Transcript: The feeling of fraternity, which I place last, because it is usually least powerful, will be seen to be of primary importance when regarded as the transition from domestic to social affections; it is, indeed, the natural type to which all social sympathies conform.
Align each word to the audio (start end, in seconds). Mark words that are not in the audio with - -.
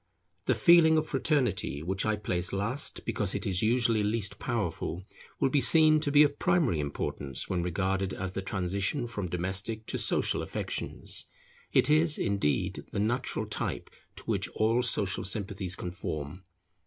The 0.47 0.55
feeling 0.55 0.97
of 0.97 1.05
fraternity, 1.05 1.83
which 1.83 2.07
I 2.07 2.15
place 2.15 2.51
last, 2.51 3.05
because 3.05 3.35
it 3.35 3.45
is 3.45 3.61
usually 3.61 4.01
least 4.01 4.39
powerful, 4.39 5.03
will 5.39 5.51
be 5.51 5.61
seen 5.61 5.99
to 5.99 6.11
be 6.11 6.23
of 6.23 6.39
primary 6.39 6.79
importance 6.79 7.47
when 7.47 7.61
regarded 7.61 8.11
as 8.11 8.31
the 8.33 8.41
transition 8.41 9.05
from 9.05 9.29
domestic 9.29 9.85
to 9.85 9.99
social 9.99 10.41
affections; 10.41 11.25
it 11.71 11.87
is, 11.87 12.17
indeed, 12.17 12.83
the 12.91 12.99
natural 12.99 13.45
type 13.45 13.91
to 14.15 14.23
which 14.23 14.49
all 14.55 14.81
social 14.81 15.23
sympathies 15.23 15.75
conform. 15.75 16.45